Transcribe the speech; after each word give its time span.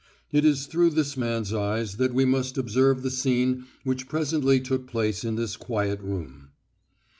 It 0.31 0.43
is 0.45 0.65
through 0.65 0.89
this 0.89 1.15
man's 1.15 1.53
eyes 1.53 1.97
that 1.97 2.11
we 2.11 2.25
must 2.25 2.57
observe 2.57 3.03
the 3.03 3.11
scene 3.11 3.65
which 3.83 4.09
presently 4.09 4.59
took 4.59 4.87
place 4.87 5.23
in 5.23 5.35
this 5.35 5.55
quiet 5.55 6.01
room. 6.01 6.47